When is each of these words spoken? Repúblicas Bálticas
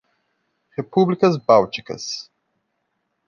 Repúblicas 0.75 1.37
Bálticas 1.37 2.31